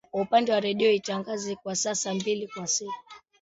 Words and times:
Kwa 0.11 0.21
upande 0.21 0.51
wa 0.51 0.59
redio 0.59 0.91
inatangaza 0.91 1.55
kwa 1.55 1.75
saa 1.75 2.13
mbili 2.13 2.47
kwa 2.47 2.67
siku 2.67 2.93